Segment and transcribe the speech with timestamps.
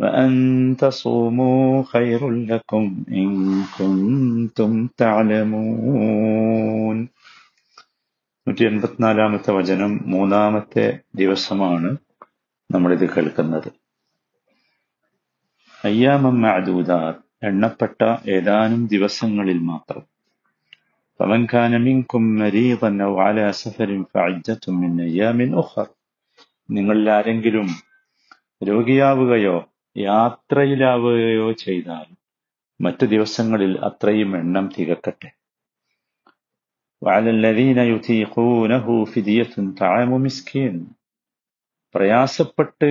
[0.00, 3.28] وأن تصوموا خير لكم إن
[3.76, 6.98] كنتم تعلمون
[8.46, 10.84] നൂറ്റി എൺപത്തിനാലാമത്തെ വചനം മൂന്നാമത്തെ
[11.20, 11.88] ദിവസമാണ്
[12.70, 13.66] നമ്മളിത് കേൾക്കുന്നത്
[15.80, 17.10] അയ്യാമം മഅദൂദാർ
[17.48, 18.00] എണ്ണപ്പെട്ട
[18.34, 20.04] ഏതാനും ദിവസങ്ങളിൽ മാത്രം
[21.20, 25.86] فمن كان منكم مريضا أو على سفر فعدة من أيام أخر
[26.68, 27.68] നിങ്ങളിൽ ആരെങ്കിലും
[28.62, 29.56] രോഗിയാവുകയോ
[29.95, 32.07] യാത്രയിലാവുകയോ ചെയ്താൽ
[32.81, 35.29] മറ്റു ദിവസങ്ങളിൽ അത്രയും എണ്ണം തികക്കട്ടെ.
[41.95, 42.89] പ്രയാസപ്പെട്ട്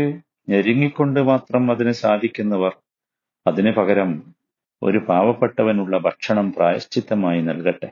[0.48, 2.74] ഞെരുങ്ങിക്കൊണ്ട് മാത്രം അതിന് സാധിക്കുന്നവർ
[3.46, 4.10] അതിന് പകരം
[4.82, 7.90] ഒരു പാവപ്പെട്ടവനുള്ള ഭക്ഷണം പ്രായശ്ചിത്തമായി നൽകട്ടെ.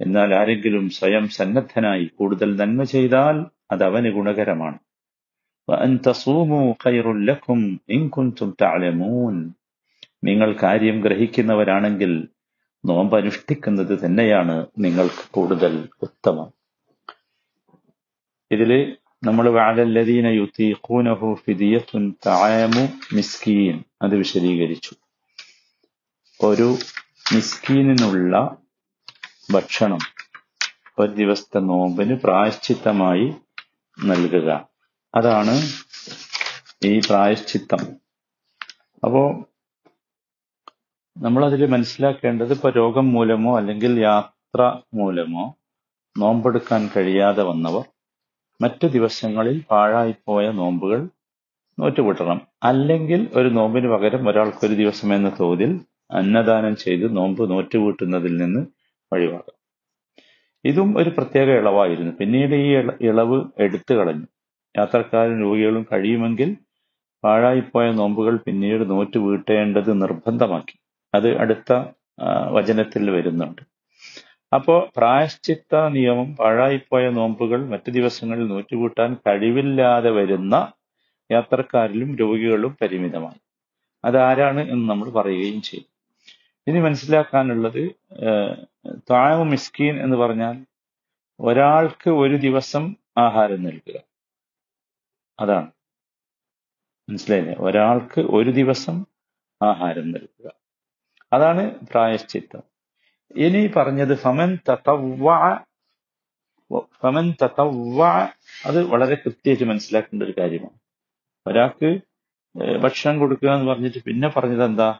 [0.00, 3.36] എന്നാൽ ആരെങ്കിലും സ്വയം സന്നദ്ധനായി കൂടുതൽ നന്മ ചെയ്താൽ
[3.70, 4.78] അതവന് ഗുണകരമാണ്.
[10.24, 12.28] നിങ്ങൾ കാര്യം ഗ്രഹിക്കുന്നവരാണെങ്കിൽ
[12.84, 16.52] നോമ്പ് അനുഷ്ഠിക്കുന്നത് തന്നെയാണ് നിങ്ങൾക്ക് കൂടുതൽ ഉത്തമം.
[18.50, 23.84] ഇതിൽ നമ്മൾ വാലല്ലദീന യുത്തീഖൂനഹു ഫിദിയത്തുൻ തായമു മിസ്കീൻ.
[24.02, 24.94] അത് വിശദീകരിച്ചു.
[26.42, 26.76] ഒരു
[27.34, 28.56] മിസ്കീനിനുള്ള
[29.52, 29.98] ഭക്ഷണം
[30.98, 33.34] ഒരു ദിവസത്തെ നോമ്പിന് പ്രായശ്ചിത്തമായി
[33.98, 34.68] നൽകുക.
[35.14, 35.54] അതാണ്
[36.86, 37.78] ഈ പ്രായശ്ചിത്തം.
[39.04, 39.22] അപ്പോ
[41.16, 44.60] നമ്മളതിൽ മനസ്സിലാക്കേണ്ടത് ഇപ്പൊ രോഗം മൂലമോ അല്ലെങ്കിൽ യാത്ര
[44.94, 45.56] മൂലമോ
[46.16, 47.84] നോമ്പെടുക്കാൻ കഴിയാതെ വന്നവർ
[48.60, 51.08] മറ്റു ദിവസങ്ങളിൽ പാഴായിപ്പോയ നോമ്പുകൾ
[51.78, 52.40] നോറ്റുകൂട്ടണം.
[52.62, 58.66] അല്ലെങ്കിൽ ഒരു നോമ്പിന് പകരം ഒരാൾക്ക് ഒരു ദിവസം എന്ന തോതിൽ അന്നദാനം ചെയ്ത് നോമ്പ് നോറ്റുകൂട്ടുന്നതിൽ നിന്ന്
[59.12, 59.53] ഒഴിവാക്കാം
[60.64, 62.12] ഇതും ഒരു പ്രത്യേക ഇളവായിരുന്നു.
[62.20, 62.70] പിന്നീട് ഈ
[63.08, 64.26] ഇളവ് എടുത്തു കളഞ്ഞു.
[64.76, 66.56] യാത്രക്കാരും രോഗികളും കഴിയുമെങ്കിൽ
[67.24, 70.76] പാഴായിപ്പോയ നോമ്പുകൾ പിന്നീട് നോറ്റ് വീട്ടേണ്ടത് നിർബന്ധമാക്കി.
[71.14, 71.72] അത് അടുത്ത
[72.50, 73.62] വചനത്തിൽ വരുന്നുണ്ട്.
[74.54, 80.72] അപ്പോ പ്രായശ്ചിത്ത നിയമം പാഴായിപ്പോയ നോമ്പുകൾ മറ്റു ദിവസങ്ങളിൽ നോറ്റുകൂട്ടാൻ കഴിവില്ലാതെ വരുന്ന
[81.32, 83.40] യാത്രക്കാരിലും രോഗികളും പരിമിതമായി.
[84.04, 85.93] അതാരാണ് എന്ന് നമ്മൾ പറയുകയും ചെയ്യും.
[86.68, 87.90] ഇനി മനസ്സിലാക്കാനുള്ളത്
[89.10, 90.66] താഴ് മിസ്കീൻ എന്ന് പറഞ്ഞാൽ
[91.40, 94.00] ഒരാൾക്ക് ഒരു ദിവസം ആഹാരം നൽകുക.
[95.40, 95.70] അതാണ്.
[97.10, 97.54] മനസ്സിലായില്ലേ?
[97.58, 99.06] ഒരാൾക്ക് ഒരു ദിവസം
[99.62, 100.50] ആഹാരം നൽകുക.
[101.32, 102.62] അതാണ് പ്രായശ്ചിത്തം.
[103.36, 105.54] ഇനി പറഞ്ഞത് ഫമൻ തത്തവ
[107.00, 108.04] ഫമൻ തത്തവ
[108.66, 110.78] അത് വളരെ കൃത്യമായിട്ട് മനസ്സിലാക്കേണ്ട ഒരു കാര്യമാണ്.
[111.46, 112.00] ഒരാൾക്ക്
[112.56, 114.98] ഭക്ഷണം കൊടുക്കുക എന്ന് പറഞ്ഞിട്ട് പിന്നെ പറഞ്ഞത് എന്താ.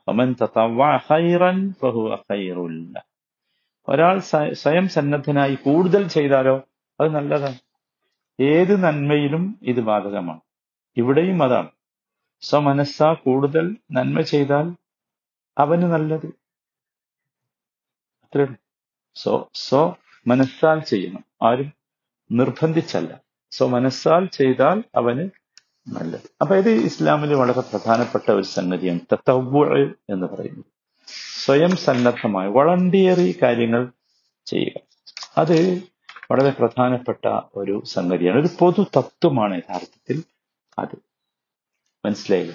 [3.88, 6.62] ഒരാൾ സ്വ- സ്വയം സന്നദ്ധനായി കൂടുതൽ ചെയ്താലോ?
[7.00, 7.59] അത് നല്ലതാണ്.
[8.42, 10.41] ഏത് നന്മയിലും ഇത് ബാധകമാണ്.
[10.97, 11.69] ഇവിടെയും അതാണ്.
[12.41, 14.75] സ്വമനസ്സ കൂടുതൽ നന്മ ചെയ്താൽ
[15.59, 16.26] അവന് നല്ലത്.
[18.25, 18.47] അത്രേ
[19.15, 19.94] സോ സ്വ
[20.26, 21.25] മനസ്സാൽ ചെയ്യണം.
[21.42, 21.72] ആരും
[22.32, 23.21] നിർബന്ധിച്ചല്ല.
[23.50, 25.44] സ്വ മനസ്സാൽ ചെയ്താൽ അവന്
[25.89, 26.28] നല്ലത്.
[26.41, 29.65] അപ്പൊ ഇത് ഇസ്ലാമിൽ വളരെ പ്രധാനപ്പെട്ട ഒരു സംഗതിയാണ് തത്തവ്
[30.11, 30.65] എന്ന് പറയുന്നത്.
[31.45, 33.93] സ്വയം സന്നദ്ധമായി വളണ്ടിയറി കാര്യങ്ങൾ
[34.47, 34.81] ചെയ്യുക.
[35.39, 35.83] അത്
[36.31, 38.39] വളരെ പ്രധാനപ്പെട്ട ഒരു സംഗതിയാണ്.
[38.41, 40.22] ഒരു പൊതു തത്വമാണ് യഥാർത്ഥത്തിൽ
[40.78, 40.97] അത്.
[42.06, 42.55] മനസ്സിലായില്ല?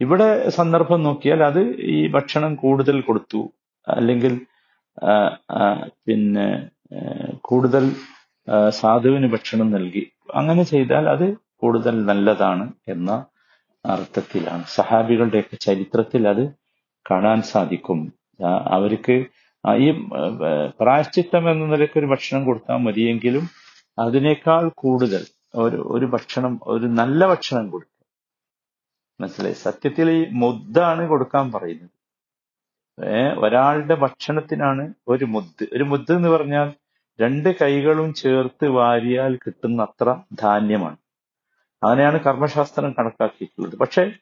[0.00, 1.60] ഇവിടെ സന്ദർഭം നോക്കിയാൽ അത്
[1.96, 3.52] ഈ ഭക്ഷണം കൂടുതൽ കൊടുത്തു
[3.88, 4.40] അല്ലെങ്കിൽ
[6.06, 6.68] പിന്നെ
[7.34, 7.92] കൂടുതൽ
[8.68, 10.12] സാധുവിന് ഭക്ഷണം നൽകി.
[10.34, 11.26] അങ്ങനെ ചെയ്താൽ അത്
[11.62, 13.10] കൂടുതൽ നല്ലതാണ് എന്ന
[13.84, 14.64] അർത്ഥത്തിലാണ്.
[14.76, 16.44] സഹാബികളുടെയൊക്കെ ചരിത്രത്തിൽ അത്
[17.10, 18.00] കാണാൻ സാധിക്കും.
[18.76, 19.16] അവർക്ക്
[19.84, 19.88] ഈ
[20.80, 23.44] പ്രായശ്ചിത്തം എന്ന നിലയ്ക്ക് ഒരു ഭക്ഷണം കൊടുത്താൽ മതിയെങ്കിലും
[23.98, 25.22] അതിനേക്കാൾ കൂടുതൽ
[25.54, 27.92] ഒരു ഒരു ഭക്ഷണം ഒരു നല്ല ഭക്ഷണം കൊടുക്കുക
[29.20, 29.58] മനസ്സിലായി?
[29.66, 31.92] സത്യത്തിൽ ഈ മുദ്ദാണ് കൊടുക്കാൻ പറയുന്നത്.
[33.44, 35.64] ഒരാളുടെ ഭക്ഷണത്തിനാണ് ഒരു മുദ്ദ്.
[35.72, 36.68] ഒരു മുദ്ദ് എന്ന് പറഞ്ഞാൽ
[37.18, 40.08] രണ്ട് കൈകളും ചേർത്ത് വാരിയാൽ കിട്ടുന്ന അത്ര
[40.42, 40.98] ധാന്യമാണ്.
[41.84, 43.76] അങ്ങനെയാണ് കർമ്മശാസ്ത്രം കണക്കാക്കിയിട്ടുള്ളത്.
[43.76, 44.12] പക്ഷേ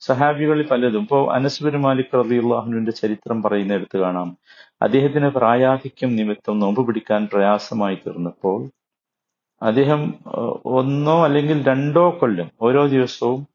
[0.00, 1.02] സഹാബികളിൽ പലതും.
[1.02, 4.36] ഇപ്പോ അനസ്ബിൻ മാലിക് റബിയുള്ളാഹുവിന്റെ ചരിത്രം പറയുന്ന എടുത്ത് കാണാം.
[4.82, 8.70] അദ്ദേഹത്തിന് പ്രായാധിക്യം നിമിത്തം നോമ്പ് പിടിക്കാൻ പ്രയാസമായി തീർന്നപ്പോൾ
[9.62, 10.14] അദ്ദേഹം
[10.64, 13.46] ഒന്നോ അല്ലെങ്കിൽ രണ്ടോ കൊല്ലം ഓരോ ദിവസവും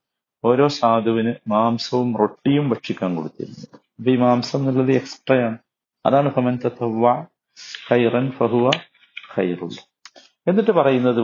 [0.44, 3.66] ഓരോ സാധുവിന് മാംസവും റൊട്ടിയും ഭക്ഷിക്കാൻ കൊടുത്തിരുന്നു.
[3.98, 5.58] അപ്പൊ ഈ മാംസം എന്നുള്ളത് എക്സ്ട്രയാണ്
[6.06, 7.12] അതാണ് ഫമൻ തത്വ
[7.90, 8.70] ഖൈറൻ ഫഹുവ
[9.36, 9.89] ഖൈറുൽ.
[10.46, 11.20] എന്നിട്ട് പറയുന്നത്.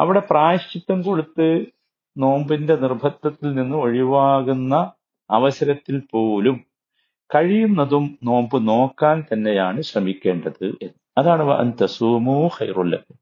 [0.00, 1.66] അവിടെ പ്രായശ്ചിത്തം കൊടുത്ത്
[2.16, 4.74] നോമ്പിന്റെ നിർബന്ധത്തിൽ നിന്ന് ഒഴിവാകുന്ന
[5.30, 6.56] അവസരത്തിൽ പോലും
[7.30, 10.66] കഴിയുന്നതും നോമ്പ് നോക്കാൻ തന്നെയാണ് ശ്രമിക്കേണ്ടത്.
[11.18, 13.18] അതാണ് അന്തസൂമോ തസൂമു ഖൈറുൽ ലക്കും.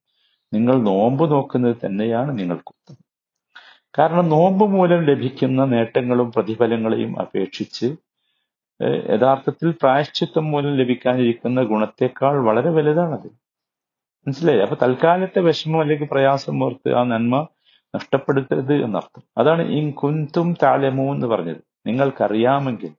[0.53, 2.73] നിങ്ങൾ നോമ്പ് നോക്കുന്നത് തന്നെയാണ് നിങ്ങൾക്ക്
[3.99, 7.87] കാരണം നോമ്പ് മൂലം ലഭിക്കുന്ന നേട്ടങ്ങളും പ്രതിഫലങ്ങളെയും അപേക്ഷിച്ച്
[8.83, 13.27] യഥാർത്ഥത്തിൽ പ്രായശ്ചിത്വം മൂലം ലഭിക്കാനിരിക്കുന്ന ഗുണത്തെക്കാൾ വളരെ വലുതാണത്.
[14.27, 14.61] മനസ്സിലായി?
[14.61, 17.47] അപ്പൊ തൽക്കാലത്തെ വിഷമം അല്ലെങ്കിൽ പ്രയാസം ഓർത്ത് ആ നന്മ
[17.97, 19.23] നഷ്ടപ്പെടുത്തരുത് എന്നർത്ഥം.
[19.39, 21.57] അതാണ് ഈ കുന്തും താലമു എന്ന് പറഞ്ഞത്.
[21.87, 22.91] നിങ്ങൾക്കറിയാമെങ്കിൽ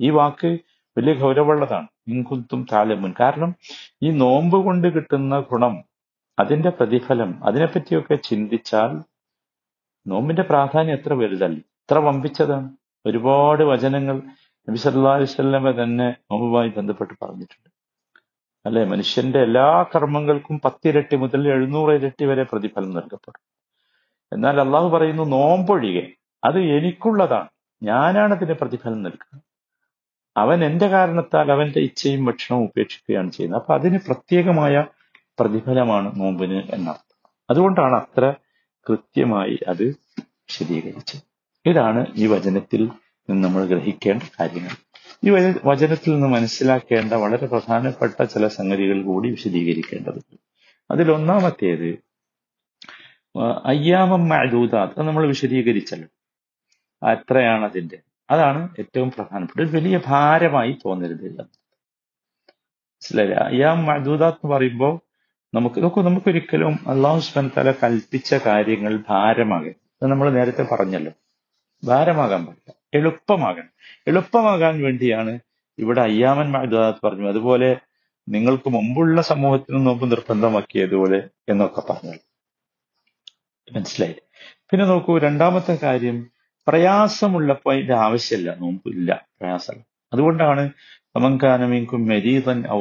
[0.00, 0.58] ഈ വാക്ക്
[0.96, 1.86] വലിയ ഗൗരവമുള്ളതാണ്.
[2.08, 3.14] ഇൻകുന്തും താലമുൻ.
[3.20, 3.54] കാരണം
[4.02, 5.84] ഈ നോമ്പ് കൊണ്ട് കിട്ടുന്ന ഗുണം
[6.38, 9.02] അതിന്റെ പ്രതിഫലം അതിനെപ്പറ്റിയൊക്കെ ചിന്തിച്ചാൽ
[10.06, 11.58] നോമ്പിന്റെ പ്രാധാന്യം എത്ര വലുതല്ല.
[11.58, 12.70] എത്ര വമ്പിച്ചതാണ്.
[13.06, 14.22] ഒരുപാട് വചനങ്ങൾ
[14.68, 17.70] നബി സല്ലാ അലൈഹി വസല്ലമ തന്നെ നോമ്പുമായി ബന്ധപ്പെട്ട് പറഞ്ഞിട്ടുണ്ട്.
[18.66, 18.84] അല്ലെ?
[18.84, 23.42] മനുഷ്യന്റെ എല്ലാ കർമ്മങ്ങൾക്കും പത്തിരട്ടി മുതൽ എഴുന്നൂറ് ഇരട്ടി വരെ പ്രതിഫലം നൽകപ്പെടും.
[24.32, 26.12] എന്നാൽ അള്ളാഹു പറയുന്നു നോമ്പൊഴികെ.
[26.44, 27.48] അത് എനിക്കുള്ളതാണ്.
[27.82, 29.42] ഞാനാണ് അതിന് പ്രതിഫലം നൽകുന്നത്.
[30.36, 33.60] അവൻ എന്റെ കാരണത്താൽ അവന്റെ ഇച്ഛയും ഭക്ഷണവും ഉപേക്ഷിക്കുകയാണ് ചെയ്യുന്നത്.
[33.60, 34.84] അപ്പൊ അതിന് പ്രത്യേകമായ
[35.40, 37.30] പ്രതിഫലമാണ് നോമ്പിന് എന്നർത്ഥം.
[37.50, 38.34] അതുകൊണ്ടാണ് അത്ര
[38.88, 39.84] കൃത്യമായി അത്
[40.18, 41.22] വിശദീകരിച്ചത്.
[41.66, 42.90] ഇതാണ് ഈ വചനത്തിൽ
[43.28, 44.70] നിന്ന് നമ്മൾ ഗ്രഹിക്കേണ്ട കാര്യങ്ങൾ.
[45.24, 50.38] ഈ വചനത്തിൽ നിന്ന് മനസ്സിലാക്കേണ്ട വളരെ പ്രധാനപ്പെട്ട ചില സംഗതികൾ കൂടി വിശദീകരിക്കേണ്ടതുണ്ട്.
[50.90, 51.98] അതിൽ ഒന്നാമത്തേത്
[53.64, 56.08] അയ്യാമം മഴൂത അത് നമ്മൾ വിശദീകരിച്ചല്ലോ.
[57.10, 57.98] അത്രയാണ് അതിന്റെ.
[58.30, 63.34] അതാണ് ഏറ്റവും പ്രധാനപ്പെട്ട ഒരു വലിയ ഭാരമായി തോന്നരുത് മനസ്സിലായില്ല?
[63.34, 65.00] അയ്യാം മഴൂത എന്ന് പറയുമ്പോൾ
[65.54, 69.74] നമുക്ക് നോക്കൂ നമുക്കൊരിക്കലും അള്ളാഹു സുബ്ഹാനഹു തല കൽപ്പിച്ച കാര്യങ്ങൾ ഭാരമാകരുത്.
[70.02, 71.12] അത് നമ്മൾ നേരത്തെ പറഞ്ഞല്ലോ.
[71.84, 72.81] ഭാരമാകാൻ പാടില്ല.
[72.94, 73.70] എളുപ്പമാകണം.
[74.06, 75.38] എളുപ്പമാകാൻ വേണ്ടിയാണ്
[75.78, 77.70] ഇവിടെ അയ്യാമൻ മഅദൂദാത്ത് പറഞ്ഞു അതുപോലെ
[78.28, 82.12] നിങ്ങൾക്ക് മുമ്പുള്ള സമൂഹത്തിന് നോമ്പ് നിർബന്ധമാക്കിയതുപോലെ എന്നൊക്കെ പറഞ്ഞു
[83.68, 84.24] മനസ്സിലായില്ലേ
[84.70, 86.16] പിന്നെ നോക്കൂ രണ്ടാമത്തെ കാര്യം
[86.66, 88.56] പ്രയാസമുള്ളപ്പോൾ അതിന്റെ ആവശ്യമില്ല.
[88.56, 89.84] നോമ്പ് ഇല്ല പ്രയാസമില്ല.
[90.12, 90.64] അതുകൊണ്ടാണ്
[91.14, 92.78] സമങ്കാനമീങ്കും മെരീതൻ ഔ.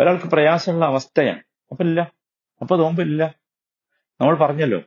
[0.00, 1.42] ഒരാൾക്ക് പ്രയാസമുള്ള അവസ്ഥയാണ്.
[1.70, 2.00] അപ്പൊ ഇല്ല.
[2.60, 3.22] അപ്പൊ നോമ്പില്ല
[4.20, 4.80] നമ്മൾ പറഞ്ഞല്ലോ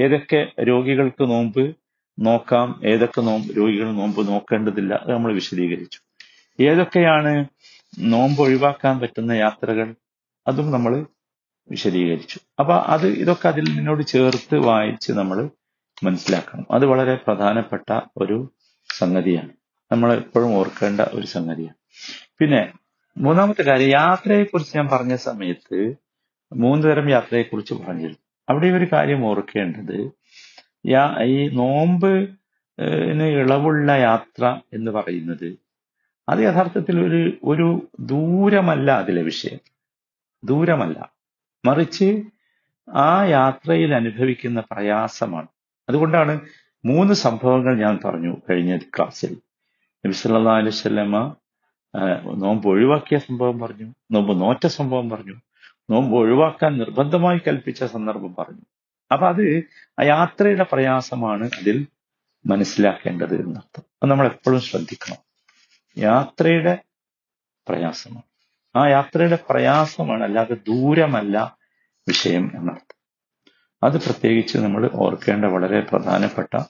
[0.00, 1.74] ഏതൊക്കെ രോഗികൾക്ക് നോമ്പ്
[2.18, 5.98] നോക്കാം ഏതൊക്കെ നോമ്പ് രോഗികൾ നോമ്പ് നോക്കേണ്ടതില്ല അത് നമ്മൾ വിശദീകരിച്ചു.
[6.62, 7.46] ഏതൊക്കെയാണ്
[7.98, 9.94] നോമ്പ് ഒഴിവാക്കാൻ പറ്റുന്ന യാത്രകൾ?
[10.46, 11.06] അതും നമ്മൾ
[11.70, 12.40] വിശദീകരിച്ചു.
[12.58, 15.50] അപ്പൊ അത് ഇതൊക്കെ അതിൽ നിന്നോട് ചേർത്ത് വായിച്ച് നമ്മൾ
[16.02, 16.66] മനസ്സിലാക്കണം.
[16.70, 18.52] അത് വളരെ പ്രധാനപ്പെട്ട ഒരു
[18.96, 19.50] സംഗതിയാണ്.
[19.92, 21.74] നമ്മൾ എപ്പോഴും ഓർക്കേണ്ട ഒരു സംഗതിയാണ്.
[22.38, 22.72] പിന്നെ
[23.18, 25.94] മൂന്നാമത്തെ കാര്യം യാത്രയെക്കുറിച്ച് ഞാൻ പറഞ്ഞ സമയത്ത്
[26.52, 28.23] മൂന്ന് തരം യാത്രയെക്കുറിച്ച് പറഞ്ഞിരുന്നു.
[28.48, 30.12] അവിടെ ഒരു കാര്യം ഓർക്കേണ്ടത്.
[31.22, 32.30] ഈ നോമ്പ്
[33.22, 35.58] ഇളവുള്ള യാത്ര എന്ന് പറയുന്നത്
[36.28, 39.58] അത് യഥാർത്ഥത്തിൽ ഒരു ഒരു ദൂരമല്ല അതിലെ വിഷയം.
[40.44, 41.12] ദൂരമല്ല.
[41.64, 42.22] മറിച്ച്
[42.94, 45.48] ആ യാത്രയിൽ അനുഭവിക്കുന്ന പ്രയാസമാണ്.
[45.88, 46.40] അതുകൊണ്ടാണ്
[46.84, 49.36] മൂന്ന് സംഭവങ്ങൾ ഞാൻ പറഞ്ഞു കഴിഞ്ഞ ക്ലാസ്സിൽ.
[50.06, 51.02] നബി അലൈവല്ല
[52.34, 55.34] നോമ്പ് ഒഴിവാക്കിയ സംഭവം പറഞ്ഞു നോമ്പ് നോറ്റ സംഭവം പറഞ്ഞു
[55.90, 58.60] നോമ്പ് ഒഴിവാക്കാൻ നിർബന്ധമായി കൽപ്പിച്ച സന്ദർഭം പറഞ്ഞു.
[59.12, 59.62] അപ്പൊ അത്
[60.04, 61.86] യാത്രയുടെ പ്രയാസമാണ് അതിൽ
[62.46, 63.82] മനസ്സിലാക്കേണ്ടത് എന്നർത്ഥം.
[64.02, 65.16] അത് നമ്മൾ എപ്പോഴും ശ്രദ്ധിക്കണം.
[65.98, 66.78] യാത്രയുടെ
[67.68, 68.22] പ്രയാസമാണ്.
[68.76, 71.56] ആ യാത്രയുടെ പ്രയാസമാണ് അല്ലാതെ ദൂരമല്ല
[72.08, 72.94] വിഷയം എന്നർത്ഥം.
[73.82, 76.62] അത് പ്രത്യേകിച്ച് നമ്മൾ ഓർക്കേണ്ട വളരെ പ്രധാനപ്പെട്ട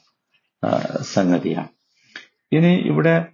[1.01, 1.69] സംഗതിയാണ്.
[2.53, 3.27] ഇനി ഇവിടെ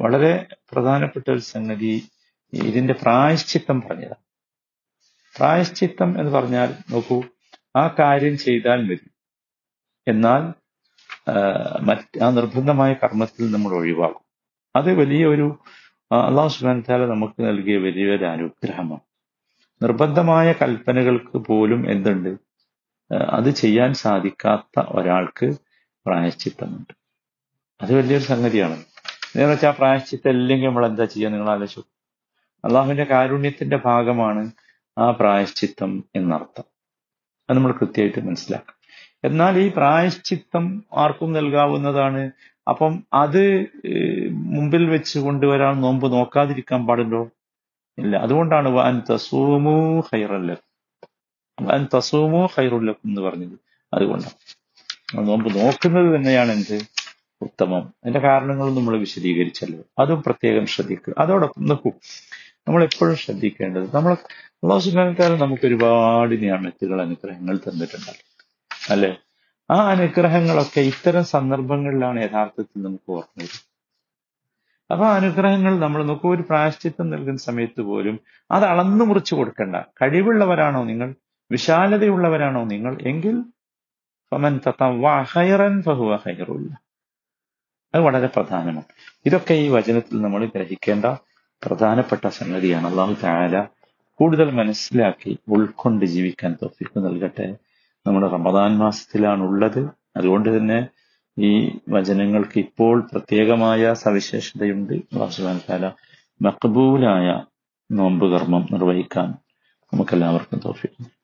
[0.00, 2.08] വളരെ പ്രധാനപ്പെട്ട ഒരു സംഗതി
[2.52, 4.23] ഇതിന്റെ പ്രായശ്ചിത്തം പറഞ്ഞതാണ്.
[5.36, 7.22] പ്രായശ്ചിത്തം എന്ന് പറഞ്ഞാൽ നോക്കൂ
[7.76, 9.08] ആ കാര്യം ചെയ്താൽ മതി.
[10.08, 10.42] എന്നാൽ
[11.82, 14.24] മറ്റ് ആ നിർബന്ധമായ കർമ്മത്തിൽ നമ്മൾ ഒഴിവാക്കും.
[14.76, 15.58] അത് വലിയൊരു
[16.12, 19.04] അള്ളാഹു സുബാനത്താല നമുക്ക് നൽകിയ വലിയൊരു അനുഗ്രഹമാണ്.
[19.82, 22.32] നിർബന്ധമായ കൽപ്പനകൾക്ക് പോലും എന്തുണ്ട്?
[23.30, 25.48] അത് ചെയ്യാൻ സാധിക്കാത്ത ഒരാൾക്ക്
[26.06, 26.92] പ്രായശ്ചിത്തമുണ്ട്.
[27.82, 28.76] അത് വലിയൊരു സംഗതിയാണ്.
[29.36, 31.30] എന്ന് വെച്ചാൽ പ്രായശ്ചിത്തം ഇല്ലെങ്കിൽ നമ്മൾ എന്താ ചെയ്യുക?
[31.30, 31.82] നിങ്ങൾ ആലോചിച്ചു
[32.64, 34.50] അള്ളാഹുവിന്റെ കാരുണ്യത്തിന്റെ ഭാഗമാണ്
[34.98, 36.64] ആ പ്രായശ്ചിത്തം എന്നർത്ഥം.
[37.50, 38.74] അത് നമ്മൾ കൃത്യമായിട്ട് മനസ്സിലാക്കാം
[39.24, 42.30] എന്നാൽ ഈ പ്രായശ്ചിത്തം ആർക്കും നൽകാവുന്നതാണ്.
[42.68, 43.66] അപ്പം അത്
[44.30, 47.30] മുമ്പിൽ വെച്ച് കൊണ്ടുവരാൻ നോമ്പ് നോക്കാതിരിക്കാൻ പാടുണ്ടോ?
[47.98, 48.16] ഇല്ല.
[48.16, 50.74] അതുകൊണ്ടാണ് വാൻ തസൂമു ഹൈറല്ലക്കും
[51.66, 53.58] വാൻ തസൂമു ഹൈറുല്ലക്കും എന്ന് പറഞ്ഞത്.
[53.92, 56.80] അതുകൊണ്ടാണ് നോമ്പ് നോക്കുന്നത് തന്നെയാണ് എന്ത്?
[57.42, 57.82] ഉത്തമം.
[57.82, 59.80] അതിന്റെ കാരണങ്ങളും നമ്മൾ വിശദീകരിച്ചല്ലോ.
[59.98, 61.14] അതും പ്രത്യേകം ശ്രദ്ധിക്കുക.
[61.18, 61.90] അതോടൊപ്പം നോക്കൂ.
[62.68, 64.16] നമ്മൾ എപ്പോഴും ശ്രദ്ധിക്കേണ്ടത് നമ്മൾ
[64.64, 68.44] അള്ളാഹു സുബാനക്കാലം നമുക്ക് ഒരുപാട് ഞാമത്തുകൾ അനുഗ്രഹങ്ങൾ തന്നിട്ടുണ്ടല്ലോ
[68.90, 69.16] അല്ലെ?
[69.70, 73.74] ആ അനുഗ്രഹങ്ങളൊക്കെ ഇത്തരം സന്ദർഭങ്ങളിലാണ് യഥാർത്ഥത്തിൽ നമുക്ക് ഓർമ്മ വരുന്നത്.
[74.92, 79.76] അപ്പൊ അനുഗ്രഹങ്ങൾ നമ്മൾ നോക്കൂ ഒരു പ്രായശ്ചിത്വം നൽകുന്ന സമയത്ത് പോലും അത് അളന്നു മുറിച്ചു കൊടുക്കണ്ട.
[79.76, 81.14] കഴിവുള്ളവരാണോ നിങ്ങൾ?
[81.50, 82.98] വിശാലതയുള്ളവരാണോ നിങ്ങൾ?
[83.02, 83.42] എങ്കിൽ
[84.30, 84.60] ഫമൻ
[85.34, 86.16] ഖൈറൻ ഫഹുവ
[87.94, 88.82] അത് വളരെ പ്രധാനമാണ്.
[89.26, 91.04] ഇതൊക്കെ ഈ വചനത്തിൽ നമ്മൾ ഗ്രഹിക്കേണ്ട
[91.66, 92.86] പ്രധാനപ്പെട്ട സംഗതിയാണ്.
[92.86, 93.66] അള്ളാഹു താല
[94.14, 97.46] കൂടുതൽ മനസ്സിലാക്കി ഉൾക്കൊണ്ട് ജീവിക്കാൻ തോഫിക്ക് നൽകട്ടെ.
[98.06, 100.88] നമ്മുടെ റമദാൻ മാസത്തിലാണ് ഉള്ളത് അതുകൊണ്ട് തന്നെ
[101.38, 104.92] ഈ വചനങ്ങൾക്ക് ഇപ്പോൾ പ്രത്യേകമായ സവിശേഷതയുണ്ട്.
[104.92, 105.90] അള്ളാഹു കാല
[106.42, 107.44] മക്ബൂലായ
[107.92, 109.30] നോമ്പ് കർമ്മം നിർവഹിക്കാൻ
[109.92, 111.23] നമുക്കെല്ലാവർക്കും തോഫിക്കും